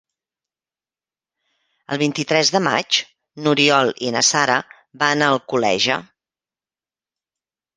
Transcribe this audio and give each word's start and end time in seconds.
El 1.95 1.99
vint-i-tres 2.03 2.51
de 2.55 2.61
maig 2.69 2.99
n'Oriol 3.43 3.93
i 4.09 4.09
na 4.17 4.25
Sara 4.31 4.57
van 5.05 5.23
a 5.27 5.29
Alcoleja. 5.35 5.99